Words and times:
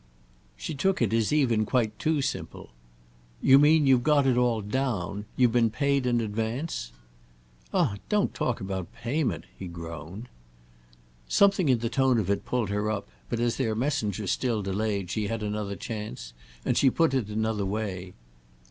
She 0.57 0.73
took 0.73 0.99
it 0.99 1.13
as 1.13 1.31
even 1.31 1.63
quite 1.63 1.99
too 1.99 2.23
simple. 2.23 2.71
"You 3.39 3.59
mean 3.59 3.85
you've 3.85 4.01
got 4.01 4.25
it 4.25 4.35
all 4.35 4.61
'down'? 4.63 5.25
You've 5.35 5.51
been 5.51 5.69
paid 5.69 6.07
in 6.07 6.21
advance?" 6.21 6.91
"Ah 7.71 7.97
don't 8.09 8.33
talk 8.33 8.59
about 8.59 8.91
payment!" 8.95 9.45
he 9.55 9.67
groaned. 9.67 10.27
Something 11.27 11.69
in 11.69 11.77
the 11.77 11.87
tone 11.89 12.17
of 12.17 12.31
it 12.31 12.45
pulled 12.45 12.71
her 12.71 12.89
up, 12.89 13.07
but 13.29 13.39
as 13.39 13.57
their 13.57 13.75
messenger 13.75 14.25
still 14.25 14.63
delayed 14.63 15.11
she 15.11 15.27
had 15.27 15.43
another 15.43 15.75
chance 15.75 16.33
and 16.65 16.75
she 16.79 16.89
put 16.89 17.13
it 17.13 17.27
in 17.27 17.33
another 17.37 17.63
way. 17.67 18.15